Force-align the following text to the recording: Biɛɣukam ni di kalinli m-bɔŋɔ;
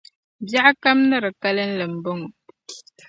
Biɛɣukam 0.49 0.99
ni 1.09 1.17
di 1.23 1.29
kalinli 1.41 1.85
m-bɔŋɔ; 1.93 2.27